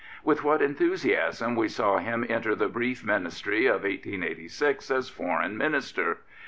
With 0.23 0.43
what 0.43 0.63
enthusiasm 0.63 1.55
we 1.55 1.67
saw 1.67 1.99
him 1.99 2.25
enter 2.27 2.55
the 2.55 2.67
brief 2.69 3.03
Ministry 3.03 3.67
of 3.67 3.83
1886 3.83 4.89
as 4.89 5.09
Foreign 5.09 5.55
Minister! 5.55 6.21